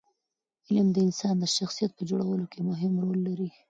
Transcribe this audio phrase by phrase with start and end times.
[0.67, 3.49] علم د انسان د شخصیت په جوړولو کې مهم رول لري.